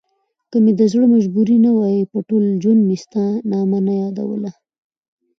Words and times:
که 0.51 0.57
مې 0.63 0.71
دزړه 0.79 1.05
مجبوري 1.15 1.57
نه 1.65 1.71
وای 1.77 2.09
په 2.11 2.17
ټوله 2.27 2.49
ژوندمي 2.63 2.97
ستا 3.03 3.25
نامه 3.51 3.79
نه 3.87 3.93
يادوله 4.03 4.51